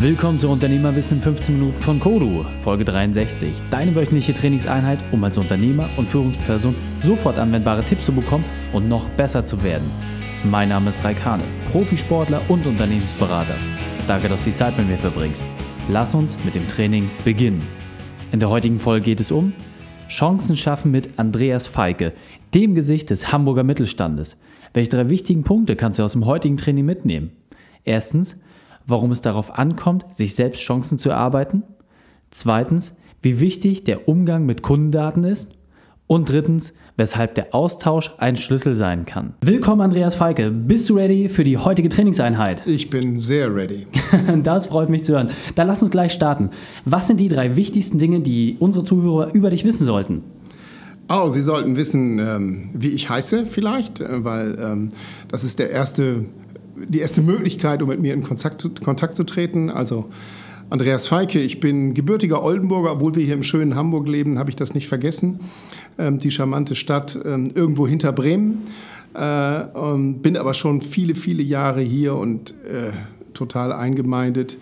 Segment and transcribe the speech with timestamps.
[0.00, 3.52] Willkommen zu Unternehmerwissen in 15 Minuten von Kodu, Folge 63.
[3.68, 9.08] Deine wöchentliche Trainingseinheit, um als Unternehmer und Führungsperson sofort anwendbare Tipps zu bekommen und noch
[9.10, 9.90] besser zu werden.
[10.44, 11.42] Mein Name ist Raikane,
[11.72, 13.56] Profisportler und Unternehmensberater.
[14.06, 15.44] Danke, dass du die Zeit mit mir verbringst.
[15.88, 17.66] Lass uns mit dem Training beginnen.
[18.30, 19.52] In der heutigen Folge geht es um
[20.08, 22.12] Chancen schaffen mit Andreas Feike,
[22.54, 24.36] dem Gesicht des Hamburger Mittelstandes.
[24.74, 27.32] Welche drei wichtigen Punkte kannst du aus dem heutigen Training mitnehmen?
[27.84, 28.38] Erstens,
[28.88, 31.62] warum es darauf ankommt, sich selbst Chancen zu erarbeiten.
[32.30, 35.52] Zweitens, wie wichtig der Umgang mit Kundendaten ist.
[36.06, 39.34] Und drittens, weshalb der Austausch ein Schlüssel sein kann.
[39.42, 40.50] Willkommen, Andreas Feike.
[40.50, 42.66] Bist du ready für die heutige Trainingseinheit?
[42.66, 43.86] Ich bin sehr ready.
[44.42, 45.30] Das freut mich zu hören.
[45.54, 46.48] Dann lass uns gleich starten.
[46.86, 50.24] Was sind die drei wichtigsten Dinge, die unsere Zuhörer über dich wissen sollten?
[51.10, 54.88] Oh, Sie sollten wissen, ähm, wie ich heiße vielleicht, äh, weil ähm,
[55.28, 56.26] das ist der erste,
[56.86, 59.70] die erste Möglichkeit, um mit mir in Kontakt zu, Kontakt zu treten.
[59.70, 60.10] Also
[60.70, 64.56] Andreas Feike, ich bin gebürtiger Oldenburger, obwohl wir hier im schönen Hamburg leben, habe ich
[64.56, 65.40] das nicht vergessen.
[65.98, 68.64] Ähm, die charmante Stadt ähm, irgendwo hinter Bremen.
[69.14, 69.60] Äh,
[70.20, 72.92] bin aber schon viele, viele Jahre hier und äh,
[73.32, 74.58] total eingemeindet.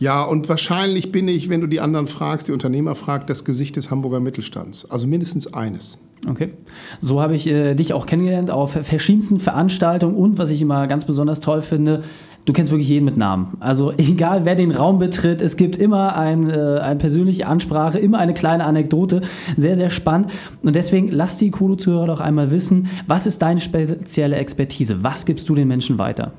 [0.00, 3.76] Ja, und wahrscheinlich bin ich, wenn du die anderen fragst, die Unternehmer fragst, das Gesicht
[3.76, 4.90] des Hamburger Mittelstands.
[4.90, 5.98] Also mindestens eines.
[6.26, 6.54] Okay.
[7.00, 11.04] So habe ich äh, dich auch kennengelernt auf verschiedensten Veranstaltungen und was ich immer ganz
[11.04, 12.02] besonders toll finde,
[12.46, 13.58] du kennst wirklich jeden mit Namen.
[13.60, 18.18] Also egal wer den Raum betritt, es gibt immer ein, äh, eine persönliche Ansprache, immer
[18.18, 19.20] eine kleine Anekdote.
[19.58, 20.30] Sehr, sehr spannend.
[20.62, 25.02] Und deswegen lass die Kudo-Zuhörer doch einmal wissen, was ist deine spezielle Expertise?
[25.02, 26.32] Was gibst du den Menschen weiter?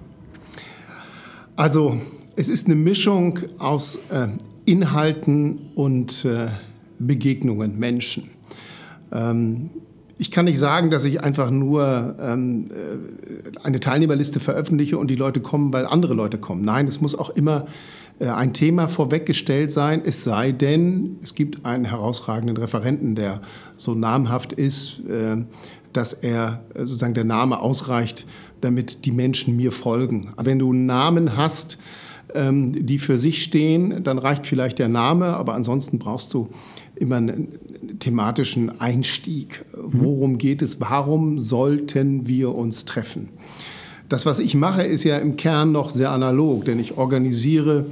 [1.56, 1.98] Also
[2.36, 4.28] es ist eine Mischung aus äh,
[4.66, 6.48] Inhalten und äh,
[7.00, 8.30] Begegnungen, Menschen.
[9.12, 9.72] Ähm,
[10.18, 15.16] ich kann nicht sagen, dass ich einfach nur ähm, äh, eine Teilnehmerliste veröffentliche und die
[15.16, 16.64] Leute kommen, weil andere Leute kommen.
[16.64, 17.66] Nein, es muss auch immer
[18.20, 23.42] äh, ein Thema vorweggestellt sein, es sei denn, es gibt einen herausragenden Referenten, der
[23.78, 25.44] so namhaft ist, äh,
[25.91, 28.28] dass er äh, sozusagen der Name ausreicht,
[28.62, 30.30] damit die Menschen mir folgen.
[30.38, 31.80] Aber wenn du einen Namen hast,
[32.36, 36.50] ähm, die für sich stehen, dann reicht vielleicht der Name, aber ansonsten brauchst du
[36.96, 37.50] immer einen
[38.00, 39.66] thematischen Einstieg.
[39.74, 40.80] Worum geht es?
[40.80, 43.30] Warum sollten wir uns treffen?
[44.09, 47.86] Das, was ich mache, ist ja im Kern noch sehr analog, denn ich organisiere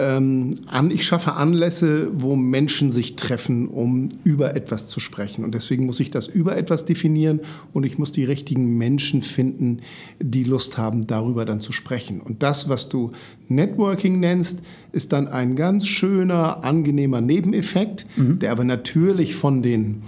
[0.00, 5.44] ähm, an, ich schaffe Anlässe, wo Menschen sich treffen, um über etwas zu sprechen.
[5.44, 7.40] Und deswegen muss ich das über etwas definieren
[7.72, 9.82] und ich muss die richtigen Menschen finden,
[10.18, 12.20] die Lust haben, darüber dann zu sprechen.
[12.20, 13.12] Und das, was du
[13.48, 14.60] Networking nennst,
[14.92, 18.38] ist dann ein ganz schöner, angenehmer Nebeneffekt, mhm.
[18.38, 20.02] der aber natürlich von den,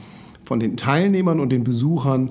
[0.44, 2.30] von den Teilnehmern und den Besuchern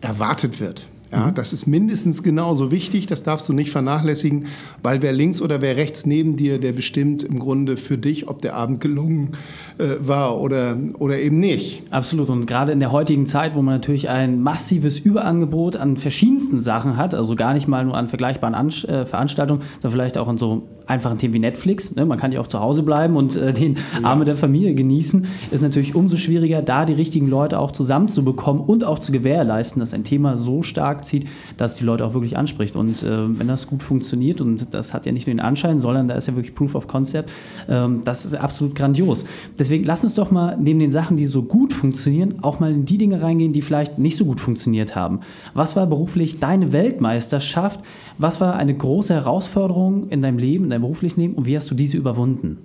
[0.00, 0.89] erwartet wird.
[1.12, 1.34] Ja, mhm.
[1.34, 4.46] Das ist mindestens genauso wichtig, das darfst du nicht vernachlässigen,
[4.82, 8.42] weil wer links oder wer rechts neben dir, der bestimmt im Grunde für dich, ob
[8.42, 9.32] der Abend gelungen
[9.78, 11.82] äh, war oder, oder eben nicht.
[11.90, 12.30] Absolut.
[12.30, 16.96] Und gerade in der heutigen Zeit, wo man natürlich ein massives Überangebot an verschiedensten Sachen
[16.96, 20.38] hat, also gar nicht mal nur an vergleichbaren an äh, Veranstaltungen, sondern vielleicht auch an
[20.38, 21.94] so einfachen Themen wie Netflix.
[21.94, 22.04] Ne?
[22.04, 24.04] Man kann ja auch zu Hause bleiben und äh, den ja.
[24.04, 25.26] Abend der Familie genießen.
[25.50, 29.94] Ist natürlich umso schwieriger, da die richtigen Leute auch zusammenzubekommen und auch zu gewährleisten, dass
[29.94, 32.76] ein Thema so stark zieht, dass die Leute auch wirklich anspricht.
[32.76, 36.08] Und äh, wenn das gut funktioniert, und das hat ja nicht nur den Anschein, sondern
[36.08, 37.30] da ist ja wirklich Proof of Concept,
[37.68, 39.24] ähm, das ist absolut grandios.
[39.58, 42.84] Deswegen lass uns doch mal neben den Sachen, die so gut funktionieren, auch mal in
[42.84, 45.20] die Dinge reingehen, die vielleicht nicht so gut funktioniert haben.
[45.54, 47.80] Was war beruflich deine Weltmeisterschaft?
[48.18, 51.70] Was war eine große Herausforderung in deinem Leben, in deinem beruflichen Leben und wie hast
[51.70, 52.58] du diese überwunden?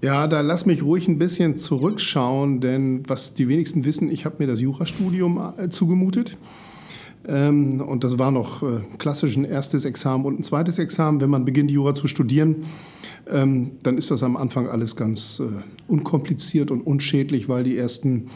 [0.00, 4.36] Ja, da lass mich ruhig ein bisschen zurückschauen, denn was die wenigsten wissen, ich habe
[4.38, 6.36] mir das Jurastudium äh, zugemutet.
[7.26, 11.20] Ähm, und das war noch äh, klassisch ein erstes Examen und ein zweites Examen.
[11.20, 12.64] Wenn man beginnt, Jura zu studieren,
[13.28, 15.44] ähm, dann ist das am Anfang alles ganz äh,
[15.88, 18.28] unkompliziert und unschädlich, weil die ersten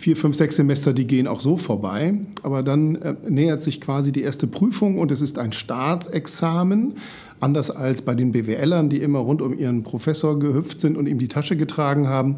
[0.00, 2.14] vier, fünf, sechs Semester, die gehen auch so vorbei.
[2.42, 6.94] Aber dann äh, nähert sich quasi die erste Prüfung und es ist ein Staatsexamen.
[7.38, 11.18] Anders als bei den BWLern, die immer rund um ihren Professor gehüpft sind und ihm
[11.18, 12.36] die Tasche getragen haben,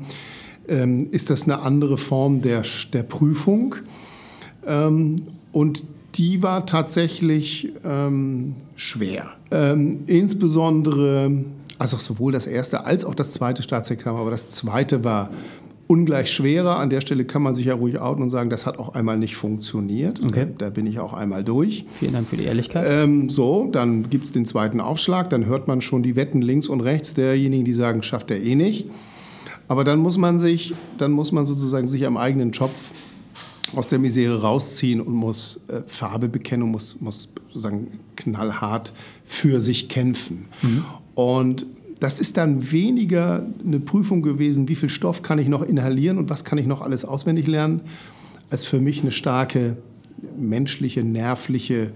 [0.66, 3.76] ähm, ist das eine andere Form der, der Prüfung.
[4.66, 5.16] Ähm,
[5.52, 5.84] und
[6.16, 9.30] die war tatsächlich ähm, schwer.
[9.52, 11.30] Ähm, insbesondere,
[11.78, 15.30] also sowohl das erste als auch das zweite Staatsexamen, aber das zweite war
[15.92, 16.78] ungleich schwerer.
[16.78, 19.18] An der Stelle kann man sich ja ruhig outen und sagen, das hat auch einmal
[19.18, 20.24] nicht funktioniert.
[20.24, 20.46] Okay.
[20.56, 21.84] Da, da bin ich auch einmal durch.
[21.98, 22.86] Vielen Dank für die Ehrlichkeit.
[22.88, 26.68] Ähm, so, dann gibt es den zweiten Aufschlag, dann hört man schon die Wetten links
[26.68, 28.86] und rechts derjenigen, die sagen, schafft er eh nicht.
[29.68, 32.92] Aber dann muss man sich, dann muss man sozusagen sich am eigenen Schopf
[33.74, 38.92] aus der Misere rausziehen und muss äh, Farbe bekennen und muss, muss sozusagen knallhart
[39.24, 40.46] für sich kämpfen.
[40.62, 40.84] Mhm.
[41.14, 41.66] Und
[42.02, 46.30] das ist dann weniger eine Prüfung gewesen, wie viel Stoff kann ich noch inhalieren und
[46.30, 47.82] was kann ich noch alles auswendig lernen,
[48.50, 49.76] als für mich eine starke
[50.36, 51.92] menschliche, nervliche,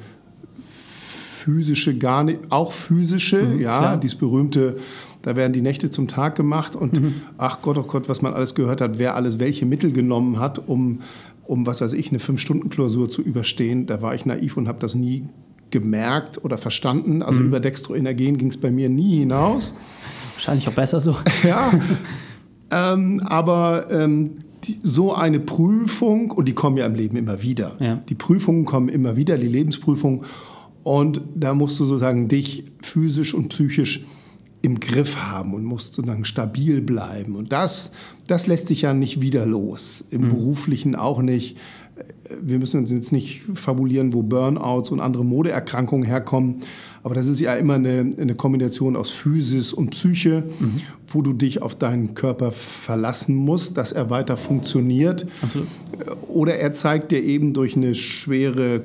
[0.64, 3.96] physische, gar nicht, auch physische, mhm, ja, klar.
[3.96, 4.76] dieses berühmte,
[5.22, 7.14] da werden die Nächte zum Tag gemacht und mhm.
[7.36, 10.68] ach Gott, oh Gott, was man alles gehört hat, wer alles welche Mittel genommen hat,
[10.68, 11.00] um,
[11.46, 13.86] um was weiß ich, eine Fünf-Stunden-Klausur zu überstehen.
[13.86, 15.24] Da war ich naiv und habe das nie
[15.70, 17.22] gemerkt oder verstanden.
[17.22, 17.46] Also mhm.
[17.46, 19.74] über Dextroenergen ging es bei mir nie hinaus.
[20.34, 21.16] Wahrscheinlich auch besser so.
[21.42, 21.72] ja.
[22.70, 24.32] ähm, aber ähm,
[24.64, 27.72] die, so eine Prüfung, und die kommen ja im Leben immer wieder.
[27.78, 27.96] Ja.
[28.08, 30.24] Die Prüfungen kommen immer wieder, die Lebensprüfung.
[30.82, 34.06] Und da musst du sozusagen dich physisch und psychisch
[34.62, 37.36] im Griff haben und musst sozusagen stabil bleiben.
[37.36, 37.92] Und das,
[38.26, 40.04] das lässt sich ja nicht wieder los.
[40.10, 40.28] Im mhm.
[40.28, 41.56] Beruflichen auch nicht
[42.42, 46.62] wir müssen uns jetzt nicht fabulieren, wo Burnouts und andere Modeerkrankungen herkommen,
[47.02, 50.80] aber das ist ja immer eine, eine Kombination aus Physis und Psyche, mhm.
[51.06, 55.26] wo du dich auf deinen Körper verlassen musst, dass er weiter funktioniert.
[55.40, 55.68] Absolut.
[56.28, 58.82] Oder er zeigt dir eben durch eine schwere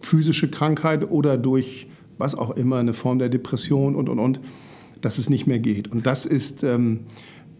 [0.00, 1.86] physische Krankheit oder durch
[2.18, 4.40] was auch immer, eine Form der Depression und, und, und,
[5.00, 5.88] dass es nicht mehr geht.
[5.88, 6.62] Und das ist...
[6.64, 7.00] Ähm,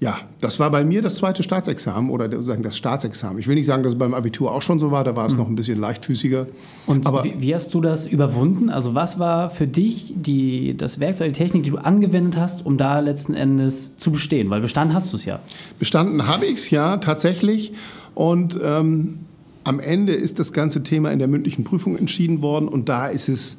[0.02, 3.38] ja, das war bei mir das zweite Staatsexamen oder sozusagen das Staatsexamen.
[3.38, 5.34] Ich will nicht sagen, dass es beim Abitur auch schon so war, da war es
[5.34, 5.38] mhm.
[5.38, 6.48] noch ein bisschen leichtfüßiger.
[6.86, 8.68] Und Aber wie, wie, hast du das überwunden?
[8.68, 12.78] Also was war für dich die, das Werkzeug, die Technik, die du angewendet hast, um
[12.78, 14.50] da letzten Endes zu bestehen?
[14.50, 15.38] Weil bestanden hast du es ja.
[15.78, 17.72] Bestanden habe ich es ja tatsächlich.
[18.16, 19.20] Und ähm,
[19.62, 22.66] am Ende ist das ganze Thema in der mündlichen Prüfung entschieden worden.
[22.66, 23.56] Und da ist es,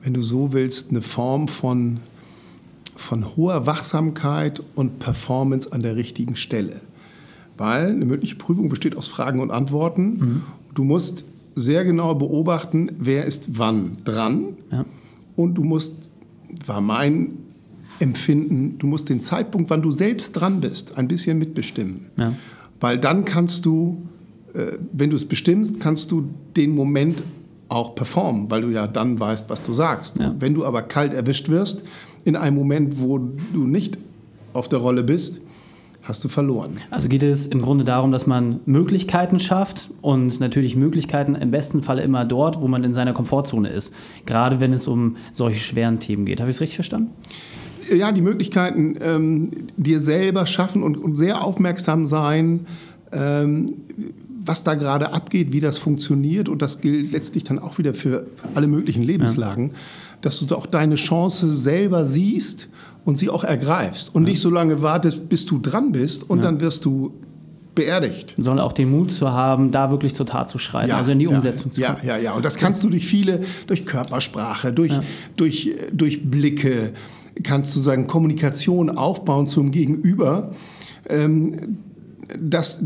[0.00, 1.98] wenn du so willst, eine Form von
[2.98, 6.80] von hoher Wachsamkeit und Performance an der richtigen Stelle.
[7.56, 10.04] Weil eine mündliche Prüfung besteht aus Fragen und Antworten.
[10.04, 10.42] Mhm.
[10.74, 11.24] Du musst
[11.54, 14.56] sehr genau beobachten, wer ist wann dran.
[14.72, 14.84] Ja.
[15.36, 16.08] Und du musst,
[16.66, 17.30] war mein
[18.00, 22.06] Empfinden, du musst den Zeitpunkt, wann du selbst dran bist, ein bisschen mitbestimmen.
[22.18, 22.34] Ja.
[22.80, 24.02] Weil dann kannst du,
[24.54, 27.22] äh, wenn du es bestimmst, kannst du den Moment
[27.68, 30.18] auch performen, weil du ja dann weißt, was du sagst.
[30.18, 30.34] Ja.
[30.38, 31.84] Wenn du aber kalt erwischt wirst,
[32.24, 33.98] in einem Moment, wo du nicht
[34.52, 35.42] auf der Rolle bist,
[36.02, 36.72] hast du verloren.
[36.90, 41.82] Also geht es im Grunde darum, dass man Möglichkeiten schafft und natürlich Möglichkeiten im besten
[41.82, 43.92] Falle immer dort, wo man in seiner Komfortzone ist.
[44.24, 46.40] Gerade wenn es um solche schweren Themen geht.
[46.40, 47.10] Habe ich es richtig verstanden?
[47.94, 52.66] Ja, die Möglichkeiten ähm, dir selber schaffen und, und sehr aufmerksam sein,
[53.10, 56.48] was da gerade abgeht, wie das funktioniert.
[56.48, 59.68] Und das gilt letztlich dann auch wieder für alle möglichen Lebenslagen.
[59.68, 59.74] Ja
[60.20, 62.68] dass du auch deine Chance selber siehst
[63.04, 64.30] und sie auch ergreifst und ja.
[64.30, 66.44] nicht so lange wartest, bis du dran bist und ja.
[66.44, 67.12] dann wirst du
[67.74, 68.34] beerdigt.
[68.36, 71.20] Sondern auch den Mut zu haben, da wirklich zur Tat zu schreiten, ja, also in
[71.20, 71.98] die Umsetzung zu kommen.
[72.02, 72.32] Ja, ja, ja.
[72.32, 74.92] Und das kannst du durch viele, durch Körpersprache, durch,
[75.36, 76.92] durch, durch Blicke,
[77.44, 80.52] kannst du sagen, Kommunikation aufbauen zum Gegenüber.
[81.08, 81.78] Ähm,
[82.38, 82.80] dass,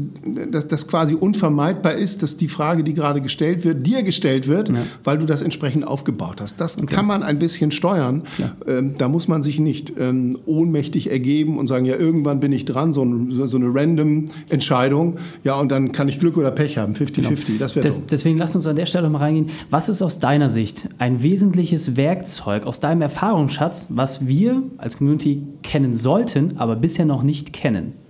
[0.51, 4.69] dass das quasi unvermeidbar ist, dass die Frage, die gerade gestellt wird, dir gestellt wird,
[4.69, 4.85] ja.
[5.03, 6.61] weil du das entsprechend aufgebaut hast.
[6.61, 6.87] Das okay.
[6.87, 8.23] kann man ein bisschen steuern.
[8.67, 12.65] Ähm, da muss man sich nicht ähm, ohnmächtig ergeben und sagen, ja, irgendwann bin ich
[12.65, 15.19] dran, so, ein, so eine random Entscheidung.
[15.43, 17.13] Ja, und dann kann ich Glück oder Pech haben, 50-50.
[17.15, 17.59] Genau.
[17.59, 19.51] Das Des, deswegen lass uns an der Stelle mal reingehen.
[19.71, 25.43] Was ist aus deiner Sicht ein wesentliches Werkzeug aus deinem Erfahrungsschatz, was wir als Community
[25.63, 28.02] kennen sollten, aber bisher noch nicht kennen?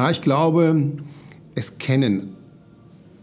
[0.00, 0.92] Ja, ich glaube,
[1.54, 2.34] es kennen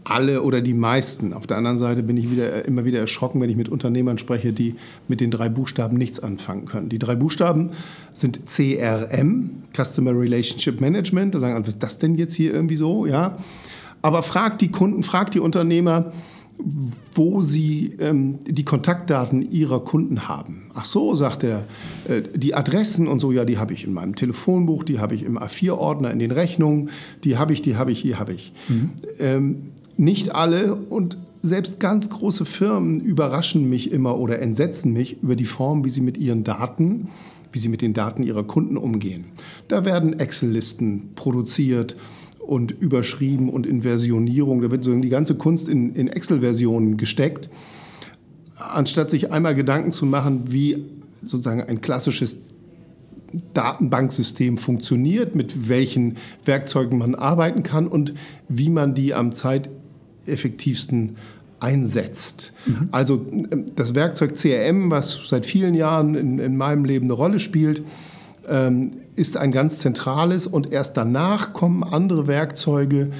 [0.04, 1.32] alle oder die meisten.
[1.32, 4.52] Auf der anderen Seite bin ich wieder, immer wieder erschrocken, wenn ich mit Unternehmern spreche,
[4.52, 4.76] die
[5.08, 6.88] mit den drei Buchstaben nichts anfangen können.
[6.88, 7.70] Die drei Buchstaben
[8.14, 11.34] sind CRM, Customer Relationship Management.
[11.34, 13.06] Da sagen alle, was ist das denn jetzt hier irgendwie so?
[13.06, 13.38] Ja.
[14.00, 16.12] Aber fragt die Kunden, fragt die Unternehmer,
[17.14, 20.70] wo sie ähm, die Kontaktdaten ihrer Kunden haben.
[20.74, 21.66] Ach so, sagt er,
[22.08, 25.22] äh, die Adressen und so, ja, die habe ich in meinem Telefonbuch, die habe ich
[25.22, 26.90] im A4-Ordner in den Rechnungen,
[27.24, 28.52] die habe ich, die habe ich, die habe ich.
[28.68, 28.90] Mhm.
[29.18, 29.56] Ähm,
[29.96, 35.44] nicht alle und selbst ganz große Firmen überraschen mich immer oder entsetzen mich über die
[35.44, 37.08] Form, wie sie mit ihren Daten,
[37.52, 39.26] wie sie mit den Daten ihrer Kunden umgehen.
[39.68, 41.96] Da werden Excel-Listen produziert
[42.48, 44.62] und überschrieben und in Versionierung.
[44.62, 47.50] Da wird so die ganze Kunst in, in Excel-Versionen gesteckt,
[48.56, 50.86] anstatt sich einmal Gedanken zu machen, wie
[51.22, 52.38] sozusagen ein klassisches
[53.52, 58.14] Datenbanksystem funktioniert, mit welchen Werkzeugen man arbeiten kann und
[58.48, 61.16] wie man die am zeiteffektivsten
[61.60, 62.54] einsetzt.
[62.64, 62.88] Mhm.
[62.92, 63.26] Also
[63.76, 67.86] das Werkzeug CRM, was seit vielen Jahren in, in meinem Leben eine Rolle spielt, ähm,
[69.16, 73.10] ist ein ganz zentrales und erst danach kommen andere Werkzeuge,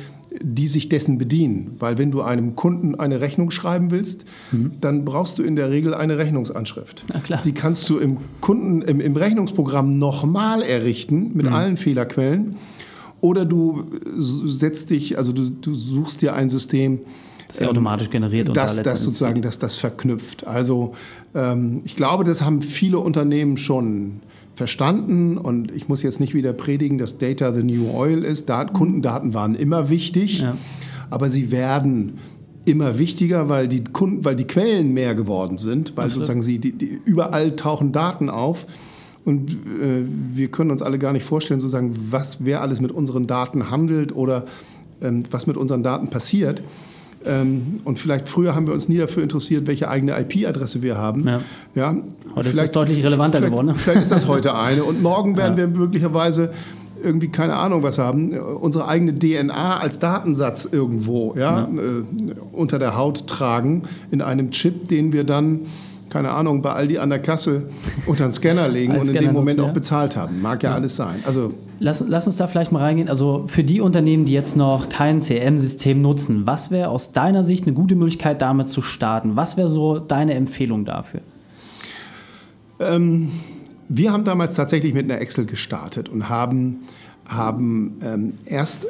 [0.43, 1.77] die sich dessen bedienen.
[1.79, 4.73] Weil wenn du einem Kunden eine Rechnung schreiben willst, mhm.
[4.81, 7.05] dann brauchst du in der Regel eine Rechnungsanschrift.
[7.45, 11.53] Die kannst du im Kunden, im, im Rechnungsprogramm nochmal errichten mit mhm.
[11.53, 12.57] allen Fehlerquellen.
[13.21, 13.85] Oder du
[14.17, 17.01] setzt dich, also du, du suchst dir ein System,
[17.49, 20.47] das ähm, automatisch generiert und das, da das sozusagen, dass das verknüpft.
[20.47, 20.95] Also
[21.35, 24.21] ähm, ich glaube, das haben viele Unternehmen schon
[24.59, 28.51] verstanden und ich muss jetzt nicht wieder predigen, dass Data the New Oil ist.
[28.51, 30.57] Dat Kundendaten waren immer wichtig, ja.
[31.09, 32.19] aber sie werden
[32.67, 36.73] immer wichtiger, weil die, Kunden, weil die Quellen mehr geworden sind, weil sozusagen sie die,
[36.73, 38.67] die, überall tauchen Daten auf.
[39.25, 43.27] Und äh, wir können uns alle gar nicht vorstellen, sozusagen, was wer alles mit unseren
[43.27, 44.45] Daten handelt oder
[45.01, 46.63] ähm, was mit unseren Daten passiert.
[47.27, 51.27] Ähm, und vielleicht früher haben wir uns nie dafür interessiert, welche eigene IP-Adresse wir haben.
[51.27, 51.41] Ja.
[51.75, 51.97] Ja,
[52.35, 53.67] heute ist das deutlich relevanter vielleicht, geworden.
[53.69, 53.75] Ne?
[53.75, 54.85] Vielleicht ist das heute eine.
[54.85, 55.59] Und morgen werden ja.
[55.59, 56.53] wir möglicherweise
[57.03, 61.65] irgendwie keine Ahnung was haben, unsere eigene DNA als Datensatz irgendwo ja, ja.
[61.65, 65.61] Äh, unter der Haut tragen in einem Chip, den wir dann
[66.11, 67.69] keine Ahnung, bei Aldi an der Kasse
[68.07, 70.41] unter den Scanner legen und in dem Moment nutzen, auch bezahlt haben.
[70.41, 71.17] Mag ja, ja, alles sein.
[71.27, 73.09] Also lass, lass uns da vielleicht mal reingehen.
[73.09, 77.67] Also für die Unternehmen, die jetzt noch kein CRM-System nutzen, was wäre aus deiner Sicht
[77.67, 79.37] eine gute Möglichkeit, damit zu starten?
[79.37, 81.21] Was wäre so deine Empfehlung dafür?
[82.81, 83.31] Ähm,
[83.89, 86.81] wir haben damals tatsächlich mit einer Excel gestartet und haben,
[87.29, 88.87] haben ähm, erst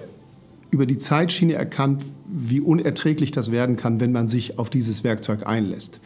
[0.71, 5.47] über die Zeitschiene erkannt, wie unerträglich das werden kann, wenn man sich auf dieses Werkzeug
[5.47, 6.01] einlässt.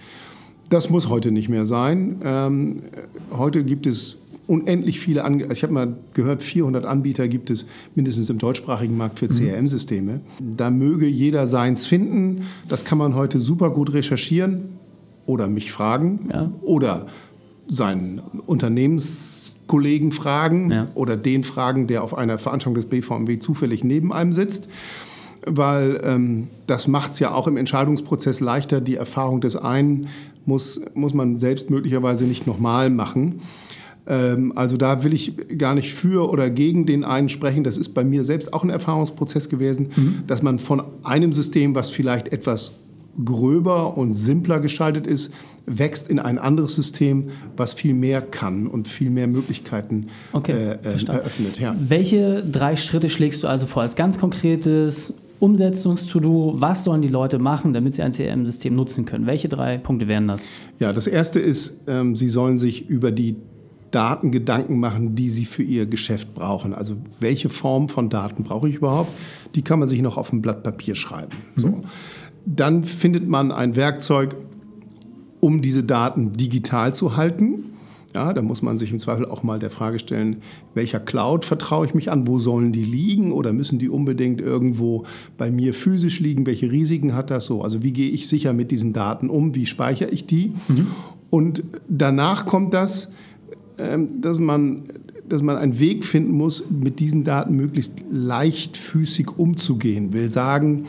[0.72, 2.22] Das muss heute nicht mehr sein.
[2.24, 2.82] Ähm,
[3.30, 7.66] heute gibt es unendlich viele, Ange also ich habe mal gehört, 400 Anbieter gibt es
[7.94, 9.50] mindestens im deutschsprachigen Markt für mhm.
[9.50, 10.20] CRM-Systeme.
[10.40, 12.46] Da möge jeder seins finden.
[12.70, 14.70] Das kann man heute super gut recherchieren
[15.26, 16.50] oder mich fragen ja.
[16.62, 17.04] oder
[17.66, 20.88] seinen Unternehmenskollegen fragen ja.
[20.94, 24.70] oder den fragen, der auf einer Veranstaltung des BVMW zufällig neben einem sitzt
[25.46, 28.80] weil ähm, das macht es ja auch im Entscheidungsprozess leichter.
[28.80, 30.08] Die Erfahrung des einen
[30.44, 33.40] muss, muss man selbst möglicherweise nicht nochmal machen.
[34.06, 37.64] Ähm, also da will ich gar nicht für oder gegen den einen sprechen.
[37.64, 40.22] Das ist bei mir selbst auch ein Erfahrungsprozess gewesen, mhm.
[40.26, 42.72] dass man von einem System, was vielleicht etwas
[43.24, 45.32] gröber und simpler gestaltet ist,
[45.66, 50.88] wächst in ein anderes System, was viel mehr kann und viel mehr Möglichkeiten okay, äh,
[50.88, 51.60] äh eröffnet.
[51.60, 51.76] Ja.
[51.78, 57.40] Welche drei Schritte schlägst du also vor als ganz konkretes Umsetzungs-To-Do, was sollen die Leute
[57.40, 59.26] machen, damit sie ein CRM-System nutzen können?
[59.26, 60.44] Welche drei Punkte wären das?
[60.78, 63.36] Ja, das erste ist, ähm, sie sollen sich über die
[63.90, 66.72] Daten Gedanken machen, die sie für ihr Geschäft brauchen.
[66.72, 69.10] Also welche Form von Daten brauche ich überhaupt?
[69.56, 71.36] Die kann man sich noch auf ein Blatt Papier schreiben.
[71.56, 71.60] Mhm.
[71.60, 71.80] So.
[72.46, 74.36] Dann findet man ein Werkzeug,
[75.40, 77.61] um diese Daten digital zu halten.
[78.14, 80.36] Ja, da muss man sich im Zweifel auch mal der Frage stellen,
[80.74, 82.26] welcher Cloud vertraue ich mich an?
[82.26, 83.32] Wo sollen die liegen?
[83.32, 85.04] Oder müssen die unbedingt irgendwo
[85.38, 86.44] bei mir physisch liegen?
[86.44, 87.62] Welche Risiken hat das so?
[87.62, 89.54] Also wie gehe ich sicher mit diesen Daten um?
[89.54, 90.52] Wie speichere ich die?
[90.68, 90.88] Mhm.
[91.30, 93.12] Und danach kommt das,
[93.78, 94.82] ähm, dass man,
[95.26, 100.12] dass man einen Weg finden muss, mit diesen Daten möglichst leichtfüßig umzugehen.
[100.12, 100.84] Will sagen,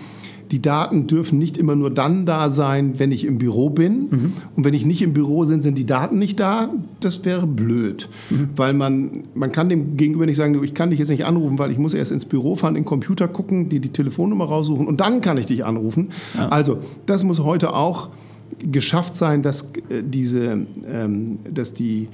[0.53, 4.09] die Daten dürfen nicht immer nur dann da sein, wenn ich im Büro bin.
[4.11, 4.33] Mhm.
[4.55, 6.69] Und wenn ich nicht im Büro bin, sind die Daten nicht da.
[6.99, 8.07] Das wäre blöd.
[8.29, 8.49] Mhm.
[8.55, 11.71] Weil man, man kann dem Gegenüber nicht sagen, ich kann dich jetzt nicht anrufen, weil
[11.71, 14.99] ich muss erst ins Büro fahren, in den Computer gucken, dir die Telefonnummer raussuchen und
[14.99, 16.09] dann kann ich dich anrufen.
[16.35, 16.49] Ja.
[16.49, 18.09] Also das muss heute auch
[18.59, 22.09] geschafft sein, dass äh, diese, ähm, dass die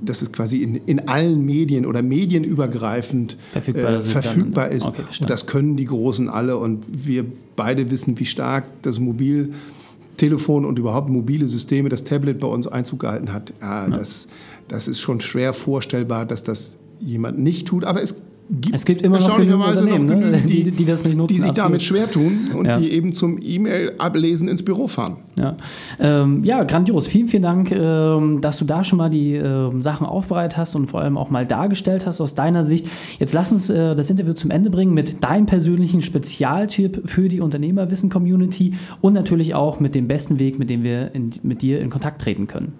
[0.00, 4.86] dass es quasi in, in allen Medien oder medienübergreifend verfügbar, äh, verfügbar ist.
[4.86, 6.56] Okay, und das können die Großen alle.
[6.58, 7.24] Und wir
[7.56, 13.00] beide wissen, wie stark das Mobiltelefon und überhaupt mobile Systeme, das Tablet bei uns Einzug
[13.00, 13.52] gehalten hat.
[13.60, 13.90] Ja, ja.
[13.90, 14.28] Das,
[14.68, 17.84] das ist schon schwer vorstellbar, dass das jemand nicht tut.
[17.84, 18.16] Aber es
[18.50, 20.42] Gibt es gibt immer noch Unternehmen, noch genügend, ne?
[20.46, 21.32] die, die, das nicht nutzen.
[21.32, 21.68] Die sich absolut.
[21.70, 22.76] damit schwer tun und ja.
[22.76, 25.16] die eben zum E-Mail-Ablesen ins Büro fahren.
[25.36, 25.56] Ja,
[25.98, 27.06] ähm, ja grandios.
[27.06, 30.88] Vielen, vielen Dank, ähm, dass du da schon mal die ähm, Sachen aufbereitet hast und
[30.88, 32.86] vor allem auch mal dargestellt hast aus deiner Sicht.
[33.18, 37.40] Jetzt lass uns äh, das Interview zum Ende bringen mit deinem persönlichen Spezialtyp für die
[37.40, 41.88] Unternehmerwissen-Community und natürlich auch mit dem besten Weg, mit dem wir in, mit dir in
[41.88, 42.74] Kontakt treten können.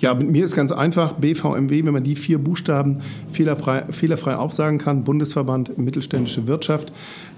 [0.00, 3.00] Ja, mit mir ist ganz einfach BVMW, wenn man die vier Buchstaben
[3.32, 6.92] fehlerfrei, fehlerfrei aufsagen kann, Bundesverband Mittelständische Wirtschaft.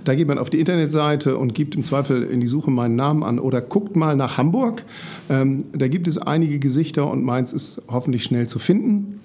[0.05, 3.23] Da geht man auf die Internetseite und gibt im Zweifel in die Suche meinen Namen
[3.23, 4.85] an oder guckt mal nach Hamburg.
[5.31, 9.21] Ähm, da gibt es einige Gesichter und meins ist hoffentlich schnell zu finden.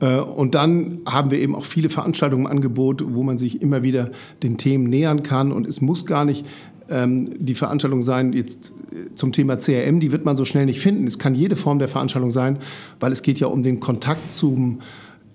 [0.00, 3.82] Äh, und dann haben wir eben auch viele Veranstaltungen im Angebot, wo man sich immer
[3.82, 4.10] wieder
[4.42, 5.50] den Themen nähern kann.
[5.50, 6.46] Und es muss gar nicht
[6.88, 11.06] die Veranstaltung sein jetzt äh, zum Thema CRM, die wird man so schnell nicht finden.
[11.06, 12.58] Es kann jede Form der Veranstaltung sein,
[13.00, 14.80] weil es geht ja um den Kontakt zum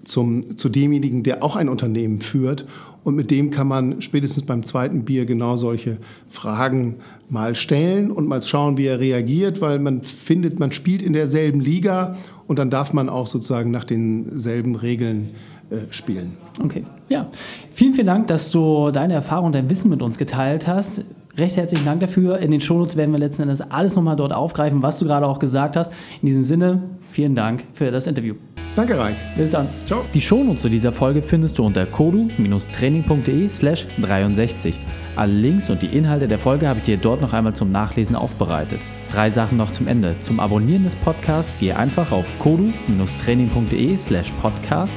[0.03, 2.65] zum, zu demjenigen, der auch ein Unternehmen führt.
[3.03, 6.97] Und mit dem kann man spätestens beim zweiten Bier genau solche Fragen
[7.29, 11.61] mal stellen und mal schauen, wie er reagiert, weil man findet, man spielt in derselben
[11.61, 15.29] Liga und dann darf man auch sozusagen nach denselben Regeln
[15.69, 16.33] äh, spielen.
[16.61, 17.29] Okay, ja.
[17.71, 21.05] Vielen, vielen Dank, dass du deine Erfahrung, dein Wissen mit uns geteilt hast.
[21.37, 22.39] Recht herzlichen Dank dafür.
[22.39, 25.39] In den Shownotes werden wir letzten Endes alles nochmal dort aufgreifen, was du gerade auch
[25.39, 25.91] gesagt hast.
[26.21, 26.81] In diesem Sinne,
[27.11, 28.35] vielen Dank für das Interview.
[28.75, 29.15] Danke, Reik.
[29.37, 29.67] Bis dann.
[29.85, 30.01] Ciao.
[30.13, 34.75] Die Shownotes zu dieser Folge findest du unter kodu-training.de slash 63.
[35.15, 38.15] Alle Links und die Inhalte der Folge habe ich dir dort noch einmal zum Nachlesen
[38.15, 38.79] aufbereitet.
[39.11, 40.15] Drei Sachen noch zum Ende.
[40.19, 44.93] Zum Abonnieren des Podcasts gehe einfach auf kodu-training.de slash podcast.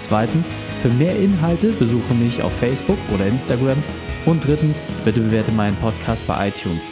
[0.00, 0.50] Zweitens,
[0.82, 3.78] für mehr Inhalte besuche mich auf Facebook oder Instagram.
[4.26, 6.82] Und drittens, bitte bewerte meinen Podcast bei iTunes.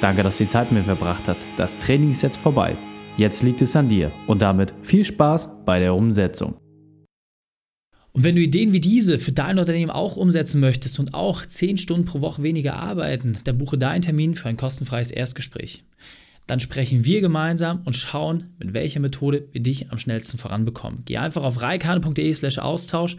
[0.00, 1.46] Danke, dass du die Zeit mit mir verbracht hast.
[1.58, 2.74] Das Training ist jetzt vorbei.
[3.18, 6.56] Jetzt liegt es an dir und damit viel Spaß bei der Umsetzung.
[8.12, 11.76] Und wenn du Ideen wie diese für dein Unternehmen auch umsetzen möchtest und auch 10
[11.76, 15.84] Stunden pro Woche weniger arbeiten, dann buche deinen Termin für ein kostenfreies Erstgespräch.
[16.46, 21.02] Dann sprechen wir gemeinsam und schauen, mit welcher Methode wir dich am schnellsten voranbekommen.
[21.04, 23.18] Geh einfach auf reikane.de slash Austausch